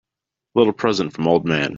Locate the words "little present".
0.59-1.13